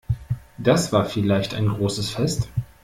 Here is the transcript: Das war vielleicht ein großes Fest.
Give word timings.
Das 0.57 0.91
war 0.91 1.05
vielleicht 1.05 1.53
ein 1.53 1.67
großes 1.67 2.09
Fest. 2.09 2.49